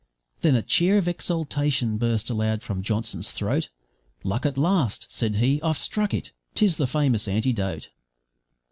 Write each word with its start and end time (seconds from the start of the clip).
Then 0.39 0.55
a 0.55 0.63
cheer 0.63 0.97
of 0.97 1.07
exultation 1.07 1.97
burst 1.99 2.31
aloud 2.31 2.63
from 2.63 2.81
Johnson's 2.81 3.29
throat; 3.29 3.69
`Luck 4.25 4.47
at 4.47 4.57
last,' 4.57 5.05
said 5.11 5.35
he, 5.35 5.59
`I've 5.59 5.77
struck 5.77 6.11
it! 6.11 6.31
'tis 6.55 6.77
the 6.77 6.87
famous 6.87 7.27
antidote.' 7.27 7.89